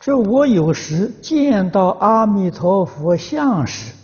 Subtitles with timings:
[0.00, 3.94] 这我有时见到阿弥陀佛像时，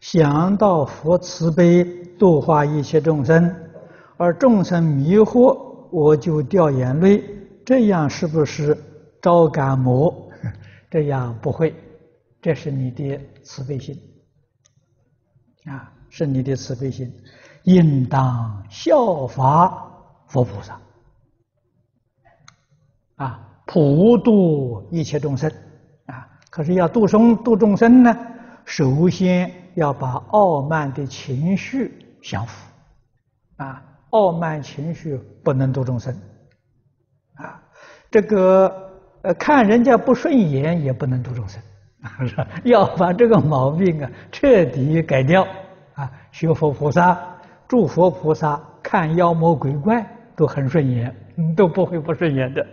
[0.00, 1.84] 想到佛慈悲
[2.18, 3.54] 度化一切众生，
[4.16, 7.22] 而众生迷惑，我就掉眼泪，
[7.66, 8.74] 这样是不是
[9.20, 10.30] 招感魔？
[10.90, 11.74] 这样不会，
[12.40, 14.00] 这是你的慈悲心
[15.66, 17.12] 啊，是你的慈悲心，
[17.64, 19.86] 应当效法
[20.28, 20.80] 佛菩萨
[23.16, 23.50] 啊。
[23.66, 25.50] 普度一切众生，
[26.06, 26.26] 啊！
[26.50, 28.16] 可是要度生度众生呢，
[28.64, 31.90] 首先要把傲慢的情绪
[32.22, 32.70] 降伏，
[33.56, 33.82] 啊！
[34.10, 36.14] 傲慢情绪不能度众生，
[37.36, 37.60] 啊！
[38.10, 38.92] 这个
[39.22, 41.60] 呃，看人家不顺眼也不能度众生，
[42.64, 45.46] 要把这个毛病啊彻底改掉，
[45.94, 46.10] 啊！
[46.30, 47.18] 学佛菩萨，
[47.66, 50.06] 诸佛菩萨看妖魔鬼怪
[50.36, 51.12] 都很顺眼，
[51.56, 52.64] 都不会不顺眼的。